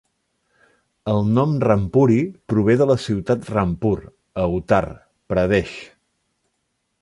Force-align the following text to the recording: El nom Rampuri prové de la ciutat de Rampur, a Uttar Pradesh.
El 1.11 1.19
nom 1.33 1.51
Rampuri 1.67 2.17
prové 2.53 2.77
de 2.79 2.87
la 2.93 2.95
ciutat 3.03 3.45
de 3.45 3.53
Rampur, 3.59 3.93
a 4.45 4.47
Uttar 4.57 4.83
Pradesh. 5.35 5.77